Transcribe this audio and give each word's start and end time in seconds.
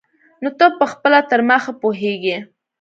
نو 0.41 0.49
ته 0.57 0.65
پخپله 0.79 1.19
تر 1.29 1.39
ما 1.47 1.57
ښه 1.63 1.73
پوهېږي. 1.81 2.37